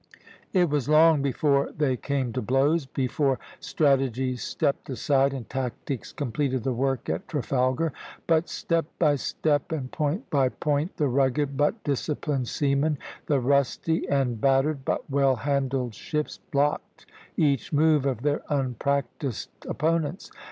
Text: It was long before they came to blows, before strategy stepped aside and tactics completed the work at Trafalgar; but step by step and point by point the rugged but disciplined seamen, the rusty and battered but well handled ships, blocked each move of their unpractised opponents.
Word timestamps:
It 0.51 0.67
was 0.67 0.89
long 0.89 1.21
before 1.21 1.71
they 1.77 1.95
came 1.95 2.33
to 2.33 2.41
blows, 2.41 2.87
before 2.87 3.37
strategy 3.59 4.35
stepped 4.35 4.89
aside 4.89 5.31
and 5.31 5.47
tactics 5.47 6.11
completed 6.11 6.63
the 6.63 6.73
work 6.73 7.07
at 7.07 7.27
Trafalgar; 7.27 7.93
but 8.25 8.49
step 8.49 8.87
by 8.97 9.15
step 9.15 9.71
and 9.71 9.91
point 9.91 10.27
by 10.31 10.49
point 10.49 10.97
the 10.97 11.07
rugged 11.07 11.55
but 11.55 11.83
disciplined 11.83 12.47
seamen, 12.47 12.97
the 13.27 13.39
rusty 13.39 14.09
and 14.09 14.41
battered 14.41 14.83
but 14.85 15.07
well 15.07 15.35
handled 15.35 15.93
ships, 15.93 16.39
blocked 16.49 17.05
each 17.37 17.71
move 17.71 18.07
of 18.07 18.23
their 18.23 18.41
unpractised 18.49 19.51
opponents. 19.69 20.31